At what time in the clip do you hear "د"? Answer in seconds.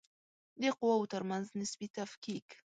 0.61-0.63